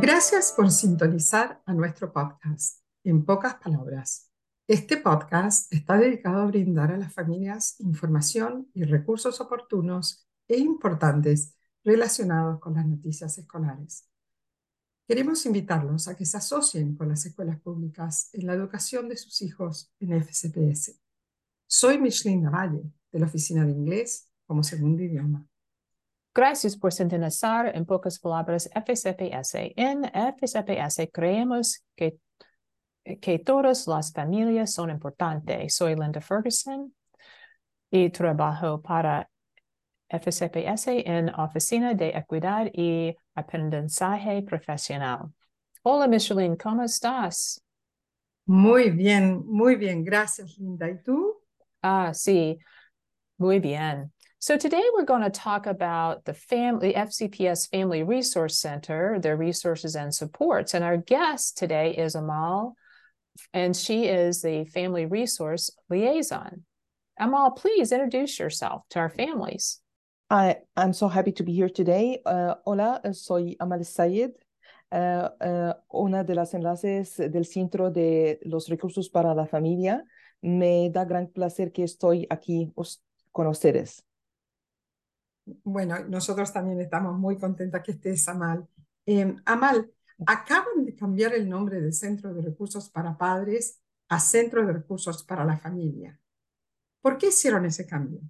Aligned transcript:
Gracias 0.00 0.54
por 0.56 0.70
sintonizar 0.70 1.62
a 1.66 1.74
nuestro 1.74 2.10
podcast. 2.10 2.80
En 3.04 3.22
pocas 3.22 3.56
palabras, 3.56 4.30
este 4.66 4.96
podcast 4.96 5.70
está 5.70 5.98
dedicado 5.98 6.40
a 6.40 6.46
brindar 6.46 6.90
a 6.90 6.96
las 6.96 7.12
familias 7.12 7.78
información 7.80 8.70
y 8.72 8.84
recursos 8.84 9.42
oportunos 9.42 10.26
e 10.48 10.56
importantes 10.56 11.54
relacionados 11.84 12.60
con 12.60 12.76
las 12.76 12.86
noticias 12.86 13.36
escolares. 13.36 14.08
Queremos 15.06 15.44
invitarlos 15.44 16.08
a 16.08 16.16
que 16.16 16.24
se 16.24 16.38
asocien 16.38 16.96
con 16.96 17.10
las 17.10 17.26
escuelas 17.26 17.60
públicas 17.60 18.30
en 18.32 18.46
la 18.46 18.54
educación 18.54 19.06
de 19.06 19.18
sus 19.18 19.42
hijos 19.42 19.92
en 20.00 20.14
FCPS. 20.14 20.98
Soy 21.66 21.98
Micheline 21.98 22.40
Navalle, 22.40 22.90
de 23.12 23.18
la 23.18 23.26
Oficina 23.26 23.66
de 23.66 23.72
Inglés 23.72 24.30
como 24.46 24.62
Segundo 24.62 25.02
Idioma. 25.02 25.49
Gracias 26.32 26.76
por 26.76 26.92
sintonizar 26.92 27.74
en 27.74 27.84
pocas 27.84 28.18
palabras 28.18 28.70
FSPS. 28.72 29.72
En 29.76 30.04
FSPS 30.04 31.10
creemos 31.12 31.82
que, 31.96 32.18
que 33.20 33.40
todas 33.40 33.86
las 33.88 34.12
familias 34.12 34.72
son 34.72 34.90
importantes. 34.90 35.74
Soy 35.74 35.96
Linda 35.96 36.20
Ferguson 36.20 36.94
y 37.90 38.10
trabajo 38.10 38.80
para 38.80 39.28
FSPS 40.08 41.02
en 41.04 41.34
Oficina 41.34 41.94
de 41.94 42.10
Equidad 42.10 42.66
y 42.72 43.16
Aprendizaje 43.34 44.42
Profesional. 44.42 45.32
Hola, 45.82 46.06
Micheline, 46.06 46.56
¿cómo 46.56 46.82
estás? 46.84 47.60
Muy 48.46 48.90
bien, 48.90 49.42
muy 49.46 49.76
bien. 49.76 50.04
Gracias, 50.04 50.58
Linda. 50.58 50.88
¿Y 50.90 51.02
tú? 51.02 51.40
Ah, 51.82 52.12
sí, 52.14 52.58
muy 53.38 53.58
bien. 53.58 54.12
So 54.42 54.56
today 54.56 54.82
we're 54.94 55.04
going 55.04 55.20
to 55.20 55.28
talk 55.28 55.66
about 55.66 56.24
the 56.24 56.32
family, 56.32 56.94
FCPS 56.94 57.68
Family 57.68 58.02
Resource 58.02 58.58
Center, 58.58 59.18
their 59.20 59.36
resources 59.36 59.94
and 59.94 60.14
supports. 60.14 60.72
And 60.72 60.82
our 60.82 60.96
guest 60.96 61.58
today 61.58 61.90
is 61.90 62.14
Amal, 62.14 62.74
and 63.52 63.76
she 63.76 64.06
is 64.06 64.40
the 64.40 64.64
Family 64.64 65.04
Resource 65.04 65.70
Liaison. 65.90 66.64
Amal, 67.18 67.50
please 67.50 67.92
introduce 67.92 68.38
yourself 68.38 68.84
to 68.88 69.00
our 69.00 69.10
families. 69.10 69.82
I, 70.30 70.56
I'm 70.74 70.94
so 70.94 71.08
happy 71.08 71.32
to 71.32 71.42
be 71.42 71.52
here 71.52 71.68
today. 71.68 72.22
Uh, 72.24 72.54
hola, 72.64 73.02
soy 73.12 73.56
Amal 73.60 73.84
Sayed, 73.84 74.30
uh, 74.90 75.28
uh, 75.38 75.74
una 75.92 76.24
de 76.24 76.34
las 76.34 76.54
enlaces 76.54 77.16
del 77.30 77.44
Centro 77.44 77.90
de 77.90 78.38
los 78.46 78.70
Recursos 78.70 79.10
para 79.12 79.34
la 79.34 79.44
Familia. 79.44 80.02
Me 80.42 80.88
da 80.88 81.04
gran 81.04 81.26
placer 81.26 81.72
que 81.72 81.84
estoy 81.84 82.26
aquí 82.30 82.72
con 83.32 83.46
ustedes. 83.46 84.02
Bueno, 85.64 85.98
nosotros 86.08 86.52
también 86.52 86.80
estamos 86.80 87.18
muy 87.18 87.38
contentas 87.38 87.82
que 87.82 87.92
estés, 87.92 88.28
Amal. 88.28 88.66
Eh, 89.06 89.34
Amal, 89.44 89.90
acaban 90.26 90.84
de 90.84 90.94
cambiar 90.94 91.34
el 91.34 91.48
nombre 91.48 91.80
del 91.80 91.92
Centro 91.92 92.34
de 92.34 92.42
Recursos 92.42 92.88
para 92.90 93.16
Padres 93.16 93.80
a 94.08 94.20
Centro 94.20 94.66
de 94.66 94.72
Recursos 94.72 95.22
para 95.24 95.44
la 95.44 95.58
Familia. 95.58 96.18
¿Por 97.00 97.16
qué 97.16 97.28
hicieron 97.28 97.64
ese 97.64 97.86
cambio? 97.86 98.20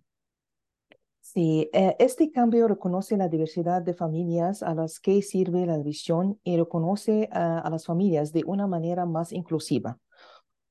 Sí, 1.20 1.70
eh, 1.72 1.96
este 1.98 2.32
cambio 2.32 2.66
reconoce 2.66 3.16
la 3.16 3.28
diversidad 3.28 3.82
de 3.82 3.94
familias 3.94 4.62
a 4.62 4.74
las 4.74 4.98
que 4.98 5.22
sirve 5.22 5.66
la 5.66 5.76
división 5.76 6.40
y 6.42 6.56
reconoce 6.56 7.28
a 7.32 7.68
las 7.70 7.86
familias 7.86 8.32
de 8.32 8.42
una 8.46 8.66
manera 8.66 9.06
más 9.06 9.32
inclusiva. 9.32 9.98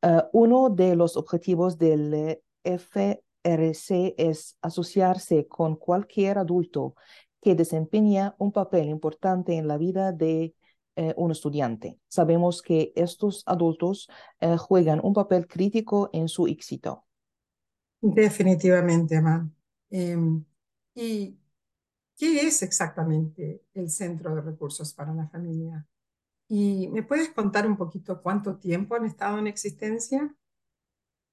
Uh, 0.02 0.22
uno 0.31 0.70
de 0.70 0.95
los 0.95 1.17
objetivos 1.17 1.77
del 1.77 2.42
F 2.64 3.22
RC 3.44 4.16
es 4.18 4.58
asociarse 4.62 5.48
con 5.48 5.76
cualquier 5.76 6.38
adulto 6.38 6.95
que 7.42 7.56
desempeña 7.56 8.36
un 8.38 8.52
papel 8.52 8.90
importante 8.90 9.56
en 9.56 9.68
la 9.68 9.78
vida 9.78 10.12
de 10.12 10.56
eh, 10.95 11.14
un 11.16 11.32
estudiante. 11.32 12.00
Sabemos 12.10 12.62
que 12.62 12.92
estos 12.95 13.44
adultos 13.45 14.10
eh, 14.42 14.58
juegan 14.58 15.00
un 15.02 15.14
papel 15.14 15.48
crítico 15.48 16.10
en 16.12 16.28
su 16.28 16.48
éxito. 16.48 17.05
Definitivamente, 18.02 19.17
Amán. 19.17 19.55
Em, 19.89 20.44
¿Y 20.95 21.38
qué 22.17 22.42
es 22.42 22.61
exactamente 22.61 23.64
el 23.73 23.89
Centro 23.89 24.36
de 24.36 24.42
Recursos 24.42 24.94
para 24.94 25.14
la 25.14 25.28
Familia? 25.30 25.88
¿Y 26.49 26.89
me 26.89 27.04
puedes 27.04 27.30
contar 27.30 27.66
un 27.67 27.78
poquito 27.78 28.22
cuánto 28.22 28.58
tiempo 28.58 28.95
han 28.95 29.05
estado 29.05 29.38
en 29.38 29.48
existencia? 29.48 30.36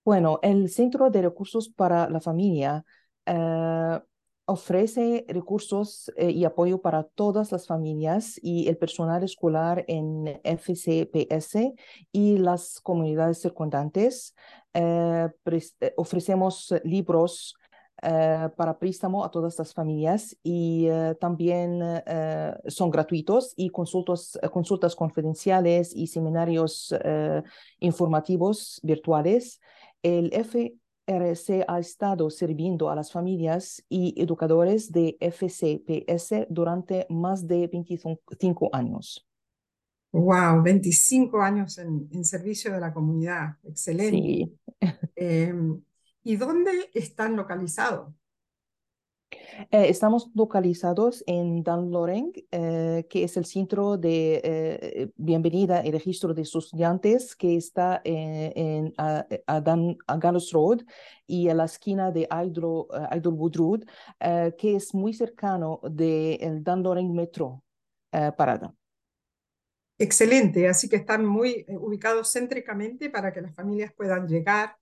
Bueno, 0.07 0.39
el 0.43 0.69
Centro 0.71 1.11
de 1.11 1.21
Recursos 1.21 1.69
para 1.69 2.09
la 2.09 2.21
Familia 2.21 2.85
uh, 3.27 3.99
ofrece 4.45 5.25
recursos 5.27 6.13
eh, 6.17 6.31
y 6.31 6.45
apoyo 6.45 6.81
para 6.81 7.03
todas 7.03 7.51
las 7.51 7.67
familias 7.67 8.39
y 8.41 8.69
el 8.69 8.79
personal 8.79 9.25
escolar 9.25 9.85
en 9.89 10.41
FCPS 10.45 11.75
y 12.13 12.39
las 12.39 12.81
comunidades 12.83 13.41
circundantes. 13.41 14.37
Uh, 14.75 15.29
ofrecemos 15.97 16.73
libros 16.85 17.57
para 17.99 18.79
préstamo 18.79 19.25
a 19.25 19.31
todas 19.31 19.59
las 19.59 19.73
familias 19.73 20.37
y 20.43 20.87
también 21.19 21.81
son 22.69 22.91
gratuitos 22.91 23.55
y 23.57 23.71
consultas, 23.71 24.39
consultas 24.53 24.95
confidenciales 24.95 25.97
y 25.97 26.07
seminarios 26.07 26.95
informativos 27.81 28.81
virtuales 28.83 29.61
el 30.07 30.33
FRC 30.33 31.65
ha 31.67 31.81
estado 31.81 32.31
sirviendo 32.31 32.91
a 32.91 32.95
las 32.95 33.11
familias 33.11 33.85
y 33.89 34.15
educadores 34.17 34.93
de 34.93 35.17
FCPS 35.21 36.47
durante 36.49 37.07
más 37.11 37.49
de 37.49 37.67
25 37.67 38.71
años. 38.73 39.27
Wow, 40.13 40.63
25 40.63 41.43
años 41.43 41.77
en, 41.79 42.09
en 42.13 42.25
servicio 42.25 42.73
de 42.73 42.81
la 42.81 42.95
comunidad. 42.95 43.57
Excelente. 43.65 44.17
Sí. 44.17 44.59
Eh, 45.19 45.55
¿Y 46.23 46.37
dónde 46.37 46.91
están 46.93 47.37
localizados? 47.37 48.13
Eh, 49.31 49.89
estamos 49.89 50.31
localizados 50.35 51.25
en 51.27 51.63
Dan 51.63 51.91
Loreng, 51.91 52.33
eh, 52.51 53.07
que 53.09 53.25
es 53.25 53.37
el 53.37 53.45
centro 53.45 53.97
de 53.97 54.41
eh, 54.45 55.11
bienvenida 55.17 55.85
y 55.85 55.91
registro 55.91 56.33
de 56.35 56.43
estudiantes 56.43 57.35
que 57.35 57.57
está 57.57 58.01
en, 58.05 58.93
a, 58.99 59.27
a, 59.47 59.61
Dan, 59.61 59.97
a 60.07 60.17
Gallows 60.19 60.53
Road 60.53 60.83
y 61.27 61.49
a 61.49 61.55
la 61.55 61.65
esquina 61.65 62.11
de 62.13 62.29
Idol, 62.45 62.87
Idlewood 63.13 63.57
Road, 63.57 64.55
que 64.57 64.77
es 64.77 64.95
muy 64.95 65.13
cercano 65.13 65.81
del 65.83 66.63
Dan 66.63 66.83
Loreng 66.83 67.13
Metro 67.13 67.65
Parada. 68.11 68.75
Excelente, 69.99 70.69
así 70.69 70.89
que 70.89 70.97
están 70.97 71.25
muy 71.25 71.65
ubicados 71.69 72.31
céntricamente 72.31 73.11
para 73.11 73.33
que 73.33 73.41
las 73.41 73.55
familias 73.55 73.93
puedan 73.95 74.29
llegar 74.29 74.77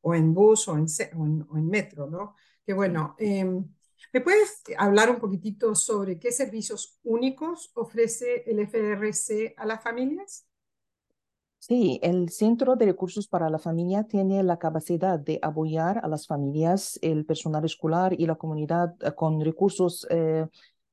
o 0.00 0.14
en 0.14 0.34
bus 0.34 0.66
o 0.68 0.76
en, 0.76 0.86
o 1.16 1.26
en, 1.26 1.46
o 1.48 1.58
en 1.58 1.68
metro, 1.68 2.08
¿no? 2.08 2.34
Que 2.66 2.72
bueno, 2.72 3.16
eh, 3.18 3.44
¿me 4.12 4.20
puedes 4.20 4.62
hablar 4.78 5.10
un 5.10 5.18
poquitito 5.18 5.74
sobre 5.74 6.18
qué 6.18 6.32
servicios 6.32 6.98
únicos 7.02 7.70
ofrece 7.74 8.44
el 8.46 8.60
FRC 8.60 9.54
a 9.56 9.66
las 9.66 9.82
familias? 9.82 10.46
Sí, 11.58 12.00
el 12.02 12.30
Centro 12.30 12.74
de 12.74 12.86
Recursos 12.86 13.28
para 13.28 13.50
la 13.50 13.58
Familia 13.58 14.04
tiene 14.04 14.42
la 14.42 14.58
capacidad 14.58 15.18
de 15.18 15.38
apoyar 15.42 16.00
a 16.02 16.08
las 16.08 16.26
familias, 16.26 16.98
el 17.02 17.26
personal 17.26 17.64
escolar 17.66 18.18
y 18.18 18.26
la 18.26 18.36
comunidad 18.36 18.94
eh, 19.00 19.12
con 19.12 19.44
recursos 19.44 20.06
eh, 20.08 20.46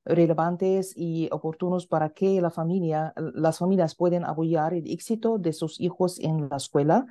relevantes 0.03 0.93
y 0.95 1.29
oportunos 1.31 1.87
para 1.87 2.09
que 2.09 2.41
la 2.41 2.49
familia, 2.49 3.13
las 3.15 3.59
familias 3.59 3.95
puedan 3.95 4.25
apoyar 4.25 4.73
el 4.73 4.91
éxito 4.91 5.37
de 5.37 5.53
sus 5.53 5.79
hijos 5.79 6.19
en 6.19 6.49
la 6.49 6.57
escuela 6.57 7.05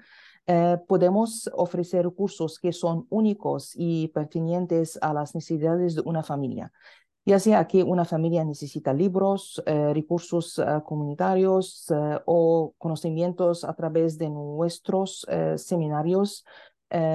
eh, 0.48 0.78
podemos 0.86 1.50
ofrecer 1.54 2.08
cursos 2.10 2.60
que 2.60 2.72
son 2.72 3.06
únicos 3.10 3.72
y 3.74 4.08
pertinentes 4.08 4.96
a 5.02 5.12
las 5.12 5.34
necesidades 5.34 5.96
de 5.96 6.02
una 6.04 6.22
familia, 6.22 6.72
ya 7.24 7.40
sea 7.40 7.66
que 7.66 7.82
una 7.82 8.04
familia 8.04 8.44
necesita 8.44 8.92
libros, 8.92 9.60
eh, 9.66 9.92
recursos 9.92 10.60
eh, 10.60 10.64
comunitarios 10.84 11.92
o 12.26 12.74
conocimientos 12.78 13.64
a 13.64 13.74
través 13.74 14.18
de 14.18 14.30
nuestros 14.30 15.26
seminarios 15.56 16.44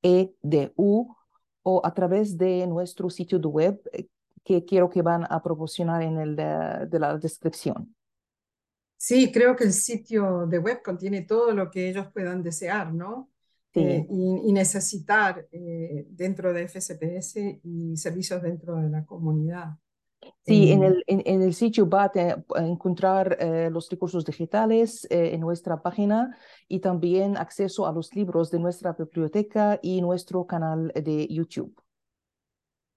frc.fcps.edu 0.03 1.17
o 1.64 1.81
a 1.85 1.94
través 1.94 2.37
de 2.37 2.67
nuestro 2.67 3.09
sitio 3.11 3.38
de 3.38 3.47
web 3.47 3.81
eh, 3.93 4.09
que 4.44 4.64
quiero 4.64 4.91
que 4.91 5.03
van 5.03 5.25
a 5.31 5.43
proporcionar 5.43 6.03
en 6.03 6.19
el 6.19 6.35
de, 6.35 6.87
de 6.88 6.99
la 6.99 7.17
descripción. 7.17 7.94
Sí, 8.97 9.31
creo 9.32 9.55
que 9.55 9.64
el 9.64 9.73
sitio 9.73 10.47
de 10.47 10.59
web 10.59 10.82
contiene 10.82 11.23
todo 11.23 11.53
lo 11.53 11.70
que 11.70 11.88
ellos 11.88 12.06
puedan 12.12 12.43
desear, 12.43 12.93
¿no? 12.93 13.31
Sí. 13.73 13.81
Eh, 13.81 14.06
y, 14.11 14.49
y, 14.49 14.53
necesitar 14.53 15.49
eh, 15.50 16.06
dentro 16.11 16.53
de 16.53 16.69
FCPS 16.69 17.37
y 17.64 17.97
servicios 17.97 18.43
dentro 18.43 18.76
de 18.76 18.91
la 18.91 19.05
comunidad. 19.05 19.79
Sí, 20.44 20.72
en 20.72 20.82
el, 20.82 21.04
en, 21.06 21.22
en 21.24 21.42
el 21.42 21.54
sitio 21.54 21.88
va 21.88 22.10
a, 22.14 22.66
encontrar 22.66 23.36
eh, 23.38 23.70
los 23.70 23.88
recursos 23.88 24.24
digitales 24.24 25.06
eh, 25.10 25.34
en 25.34 25.40
nuestra 25.40 25.82
página 25.82 26.36
y 26.66 26.80
también 26.80 27.36
acceso 27.36 27.86
a 27.86 27.92
los 27.92 28.12
libros 28.14 28.50
de 28.50 28.58
nuestra 28.58 28.92
biblioteca 28.92 29.78
y 29.82 30.00
nuestro 30.00 30.46
canal 30.46 30.92
de 30.94 31.28
YouTube. 31.28 31.80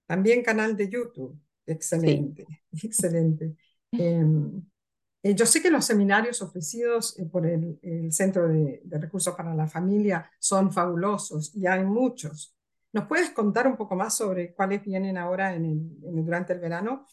También 0.06 0.42
canal 0.42 0.76
de 0.76 0.88
YouTube. 0.88 1.38
Excelente, 1.66 2.46
excelente. 2.82 3.54
Em, 3.92 4.62
eh, 5.22 5.34
yo 5.34 5.46
sé 5.46 5.62
que 5.62 5.70
los 5.70 5.84
seminarios 5.84 6.42
ofrecidos 6.42 7.18
eh, 7.18 7.26
por 7.26 7.46
el, 7.46 7.78
el 7.82 8.12
Centro 8.12 8.48
de, 8.48 8.80
de 8.84 8.98
Recursos 8.98 9.34
para 9.34 9.54
la 9.54 9.66
Familia 9.66 10.30
son 10.38 10.72
fabulosos 10.72 11.54
y 11.54 11.66
hay 11.66 11.84
muchos. 11.84 12.55
¿Nos 12.96 13.08
puedes 13.08 13.28
contar 13.28 13.66
un 13.66 13.76
poco 13.76 13.94
más 13.94 14.16
sobre 14.16 14.54
cuáles 14.54 14.82
vienen 14.82 15.18
ahora 15.18 15.54
en 15.54 15.66
el- 15.66 15.98
en 16.02 16.24
durante 16.24 16.54
el 16.54 16.60
verano? 16.60 17.04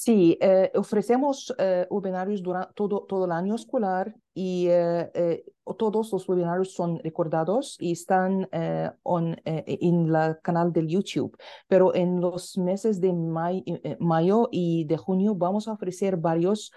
Sí, 0.00 0.38
eh, 0.40 0.70
ofrecemos 0.76 1.52
eh, 1.58 1.84
webinarios 1.90 2.40
durante 2.40 2.72
todo, 2.74 3.04
todo 3.08 3.24
el 3.24 3.32
año 3.32 3.56
escolar 3.56 4.14
y 4.32 4.68
eh, 4.68 5.10
eh, 5.12 5.44
todos 5.76 6.12
los 6.12 6.28
webinarios 6.28 6.72
son 6.72 7.00
recordados 7.00 7.76
y 7.80 7.90
están 7.92 8.48
eh, 8.52 8.92
on, 9.02 9.32
eh, 9.44 9.64
en 9.66 10.06
el 10.14 10.38
canal 10.40 10.72
del 10.72 10.86
YouTube. 10.86 11.36
Pero 11.66 11.92
en 11.96 12.20
los 12.20 12.56
meses 12.58 13.00
de 13.00 13.12
may- 13.12 13.64
mayo 13.98 14.48
y 14.52 14.84
de 14.84 14.96
junio 14.96 15.34
vamos 15.34 15.66
a 15.66 15.72
ofrecer 15.72 16.16
varios 16.16 16.70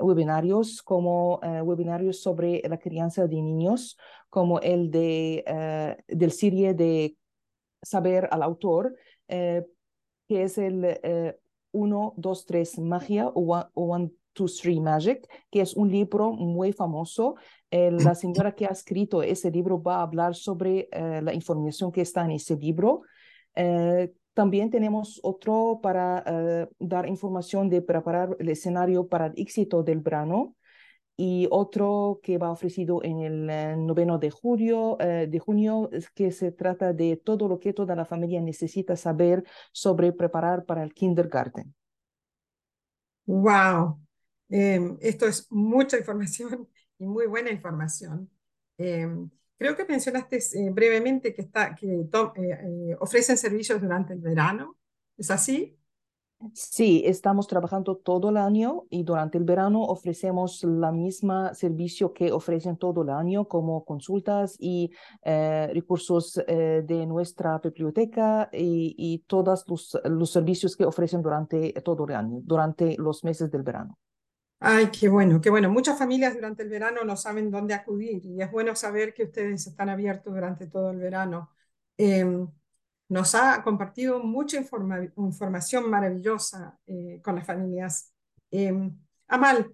webinarios 0.00 0.82
como 0.82 1.38
webinarios 1.64 2.22
sobre 2.22 2.62
la 2.66 2.78
crianza 2.78 3.26
de 3.26 3.42
niños, 3.42 3.98
como 4.30 4.58
el 4.60 4.90
de, 4.90 5.44
del 6.08 6.32
serie 6.32 6.72
de 6.74 7.16
Saber 7.82 8.28
al 8.30 8.42
autor, 8.44 8.94
que 10.28 10.42
es 10.44 10.58
el 10.58 10.84
eh, 10.84 11.36
1, 11.72 12.14
2, 12.16 12.46
3 12.46 12.78
Magia 12.78 13.28
o 13.28 13.64
1, 13.74 14.10
2, 14.34 14.56
3 14.62 14.80
Magic, 14.80 15.28
que 15.50 15.60
es 15.60 15.74
un 15.74 15.90
libro 15.90 16.32
muy 16.32 16.72
famoso. 16.72 17.34
La 17.70 18.14
señora 18.14 18.54
que 18.54 18.66
ha 18.66 18.70
escrito 18.70 19.22
ese 19.22 19.50
libro 19.50 19.82
va 19.82 19.96
a 19.96 20.02
hablar 20.02 20.34
sobre 20.34 20.88
eh, 20.92 21.20
la 21.22 21.32
información 21.32 21.90
que 21.90 22.02
está 22.02 22.24
en 22.24 22.32
ese 22.32 22.56
libro. 22.56 23.02
Eh, 23.54 24.12
también 24.34 24.70
tenemos 24.70 25.20
otro 25.22 25.80
para 25.82 26.22
eh, 26.26 26.68
dar 26.78 27.06
información 27.06 27.68
de 27.68 27.82
preparar 27.82 28.36
el 28.38 28.48
escenario 28.48 29.06
para 29.06 29.26
el 29.26 29.34
éxito 29.36 29.82
del 29.82 30.00
verano 30.00 30.54
y 31.24 31.46
otro 31.50 32.20
que 32.22 32.38
va 32.38 32.50
ofrecido 32.50 33.02
en 33.04 33.20
el 33.20 33.48
eh, 33.50 33.76
noveno 33.76 34.18
de 34.18 34.30
julio, 34.30 34.96
eh, 35.00 35.26
de 35.30 35.38
junio, 35.38 35.88
que 36.14 36.32
se 36.32 36.52
trata 36.52 36.92
de 36.92 37.16
todo 37.16 37.48
lo 37.48 37.60
que 37.60 37.72
toda 37.74 37.94
la 37.96 38.04
familia 38.06 38.40
necesita 38.40 38.96
saber 38.96 39.44
sobre 39.72 40.12
preparar 40.12 40.64
para 40.66 40.82
el 40.84 40.92
kindergarten. 40.94 41.74
¡Wow! 43.26 44.00
Em, 44.48 44.98
esto 45.00 45.26
es 45.26 45.46
mucha 45.50 45.98
información 45.98 46.68
y 46.98 47.06
muy 47.06 47.26
buena 47.26 47.50
información. 47.50 48.30
Em, 48.78 49.30
creo 49.58 49.76
que 49.76 49.84
mencionaste 49.84 50.38
eh, 50.38 50.70
brevemente 50.70 51.34
que, 51.34 51.42
está, 51.42 51.74
que 51.74 51.86
to- 52.10 52.32
eh, 52.36 52.90
eh, 52.92 52.96
ofrecen 53.00 53.38
servicios 53.38 53.80
durante 53.80 54.12
el 54.14 54.20
verano. 54.20 54.76
¿Es 55.16 55.30
así? 55.30 55.78
Sí, 56.54 57.02
estamos 57.06 57.46
trabajando 57.46 57.96
todo 57.96 58.30
el 58.30 58.36
año 58.36 58.84
y 58.90 59.04
durante 59.04 59.38
el 59.38 59.44
verano 59.44 59.82
ofrecemos 59.82 60.64
la 60.64 60.90
misma 60.90 61.54
servicio 61.54 62.12
que 62.12 62.32
ofrecen 62.32 62.76
todo 62.76 63.02
el 63.02 63.10
año, 63.10 63.46
como 63.46 63.84
consultas 63.84 64.56
y 64.58 64.90
eh, 65.22 65.70
recursos 65.72 66.40
eh, 66.46 66.82
de 66.86 67.06
nuestra 67.06 67.58
biblioteca 67.58 68.48
y, 68.52 69.24
todos 69.26 69.64
los, 69.68 69.98
los 70.04 70.30
servicios 70.30 70.76
que 70.76 70.84
ofrecen 70.84 71.22
durante 71.22 71.72
todo 71.84 72.04
el 72.06 72.14
año, 72.14 72.40
durante 72.42 72.96
los 72.98 73.22
meses 73.24 73.50
del 73.50 73.62
verano. 73.62 73.98
Ay, 74.58 74.90
qué 74.90 75.08
bueno, 75.08 75.40
qué 75.40 75.50
bueno. 75.50 75.70
Muchas 75.70 75.98
familias 75.98 76.34
durante 76.34 76.62
el 76.62 76.68
verano 76.68 77.02
no 77.04 77.16
saben 77.16 77.50
dónde 77.50 77.74
acudir 77.74 78.24
y 78.24 78.40
es 78.40 78.50
bueno 78.50 78.76
saber 78.76 79.12
que 79.12 79.24
ustedes 79.24 79.66
están 79.66 79.88
abiertos 79.88 80.32
durante 80.32 80.68
todo 80.68 80.90
el 80.90 80.98
verano. 80.98 81.50
Em, 81.96 82.48
nos 83.12 83.34
ha 83.34 83.62
compartido 83.62 84.20
mucha 84.20 84.56
informa- 84.56 85.04
información 85.18 85.90
maravillosa 85.90 86.78
eh, 86.86 87.20
con 87.22 87.34
las 87.34 87.46
familias. 87.46 88.10
Em, 88.50 88.98
Amal, 89.28 89.70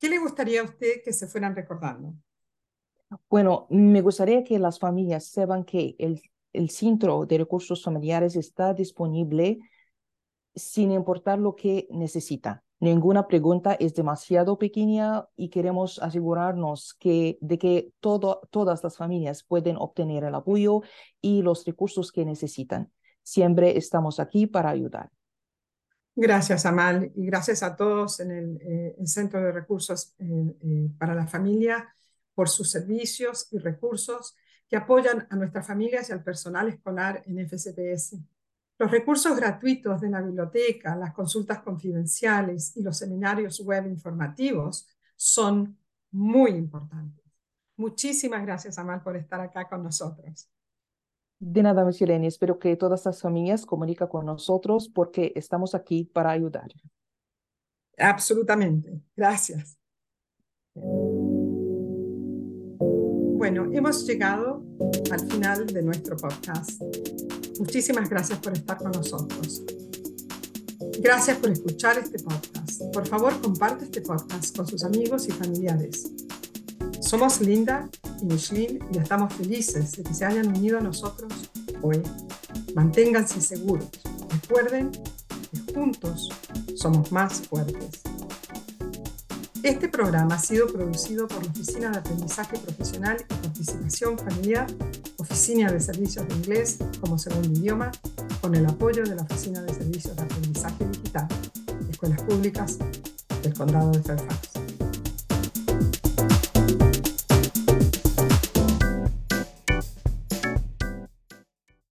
¿qué 0.00 0.08
le 0.08 0.18
gustaría 0.18 0.60
a 0.60 0.64
usted 0.64 0.94
que 1.04 1.12
se 1.12 1.28
fueran 1.28 1.54
recordando? 1.54 2.14
Bueno, 3.30 3.68
me 3.70 4.00
gustaría 4.00 4.42
que 4.42 4.58
las 4.58 4.80
familias 4.80 5.26
sepan 5.26 5.62
que 5.62 5.94
el, 6.00 6.20
el 6.52 6.68
Centro 6.70 7.26
de 7.26 7.38
Recursos 7.38 7.80
Familiares 7.84 8.34
está 8.34 8.74
disponible 8.74 9.60
sin 10.56 10.90
importar 10.90 11.38
lo 11.38 11.54
que 11.54 11.86
necesita. 11.90 12.64
Ninguna 12.84 13.26
pregunta 13.26 13.72
es 13.80 13.94
demasiado 13.94 14.58
pequeña 14.58 15.26
y 15.36 15.48
queremos 15.48 15.98
asegurarnos 16.00 16.98
de 17.00 17.58
que 17.58 17.94
todas 17.98 18.84
las 18.84 18.98
familias 18.98 19.42
pueden 19.42 19.78
obtener 19.78 20.22
el 20.24 20.34
apoyo 20.34 20.82
y 21.22 21.40
los 21.40 21.64
recursos 21.64 22.12
que 22.12 22.26
necesitan. 22.26 22.92
Siempre 23.22 23.78
estamos 23.78 24.20
aquí 24.20 24.46
para 24.46 24.68
ayudar. 24.68 25.10
Gracias, 26.14 26.66
Amal, 26.66 27.10
y 27.14 27.24
gracias 27.24 27.62
a 27.62 27.74
todos 27.74 28.20
en 28.20 28.30
el, 28.30 28.58
eh, 28.60 28.96
Centro 29.06 29.40
de 29.40 29.50
Recursos 29.50 30.14
eh, 30.18 30.54
eh, 30.60 30.90
para 30.98 31.14
la 31.14 31.26
Familia 31.26 31.88
por 32.34 32.50
sus 32.50 32.70
servicios 32.70 33.48
y 33.50 33.56
recursos 33.60 34.36
que 34.68 34.76
apoyan 34.76 35.26
a 35.30 35.36
nuestras 35.36 35.66
familias 35.66 36.10
y 36.10 36.12
al 36.12 36.22
personal 36.22 36.68
escolar 36.68 37.22
en 37.24 37.38
FCPS. 37.38 38.18
Los 38.78 38.90
recursos 38.90 39.36
gratuitos 39.36 40.00
de 40.00 40.10
la 40.10 40.20
biblioteca, 40.20 40.96
las 40.96 41.12
consultas 41.12 41.60
confidenciales 41.60 42.76
y 42.76 42.82
los 42.82 42.98
seminarios 42.98 43.60
web 43.60 43.86
informativos 43.86 44.88
son 45.14 45.78
muy 46.10 46.50
importantes. 46.52 47.24
Muchísimas 47.76 48.44
gracias, 48.44 48.78
Amal, 48.78 49.02
por 49.02 49.16
estar 49.16 49.40
acá 49.40 49.68
con 49.68 49.82
nosotros. 49.82 50.48
De 51.38 51.62
nada, 51.62 51.84
Michelle, 51.84 52.26
espero 52.26 52.58
que 52.58 52.76
todas 52.76 53.04
las 53.04 53.20
familias 53.20 53.66
comuniquen 53.66 54.08
con 54.08 54.26
nosotros 54.26 54.88
porque 54.88 55.32
estamos 55.34 55.74
aquí 55.74 56.04
para 56.04 56.30
ayudar. 56.30 56.68
Absolutamente. 57.98 59.00
Gracias. 59.16 59.78
Bueno, 63.36 63.70
hemos 63.72 64.06
llegado 64.06 64.64
al 65.12 65.30
final 65.30 65.66
de 65.66 65.82
nuestro 65.82 66.16
podcast. 66.16 66.80
Muchísimas 67.58 68.08
gracias 68.08 68.38
por 68.38 68.52
estar 68.52 68.78
con 68.78 68.92
nosotros. 68.92 69.62
Gracias 71.00 71.38
por 71.38 71.50
escuchar 71.50 71.98
este 71.98 72.18
podcast. 72.18 72.82
Por 72.92 73.06
favor, 73.06 73.40
comparte 73.40 73.84
este 73.84 74.00
podcast 74.00 74.56
con 74.56 74.66
sus 74.66 74.84
amigos 74.84 75.28
y 75.28 75.32
familiares. 75.32 76.10
Somos 77.00 77.40
Linda 77.40 77.88
y 78.20 78.24
Micheline 78.24 78.78
y 78.92 78.98
estamos 78.98 79.34
felices 79.34 79.92
de 79.92 80.02
que 80.02 80.14
se 80.14 80.24
hayan 80.24 80.48
unido 80.48 80.78
a 80.78 80.80
nosotros 80.80 81.32
hoy. 81.82 82.02
Manténganse 82.74 83.40
seguros. 83.40 83.88
Recuerden 84.42 84.90
que 84.90 85.72
juntos 85.74 86.30
somos 86.76 87.12
más 87.12 87.42
fuertes. 87.42 88.02
Este 89.62 89.88
programa 89.88 90.34
ha 90.34 90.38
sido 90.38 90.66
producido 90.66 91.26
por 91.26 91.42
la 91.42 91.50
Oficina 91.50 91.90
de 91.90 91.98
Aprendizaje 91.98 92.58
Profesional 92.58 93.16
y 93.18 93.24
Participación 93.24 94.18
Familiar, 94.18 94.66
Oficina 95.34 95.72
de 95.72 95.80
Servicios 95.80 96.28
de 96.28 96.34
Inglés 96.36 96.78
como 97.00 97.18
segundo 97.18 97.48
idioma, 97.58 97.90
con 98.40 98.54
el 98.54 98.64
apoyo 98.66 99.02
de 99.02 99.16
la 99.16 99.22
Oficina 99.22 99.60
de 99.62 99.74
Servicios 99.74 100.14
de 100.14 100.22
Aprendizaje 100.22 100.86
Digital, 100.86 101.26
Escuelas 101.90 102.22
Públicas 102.22 102.78
del 103.42 103.52
Condado 103.52 103.90
de 103.90 104.00
Fairfax. 104.00 104.53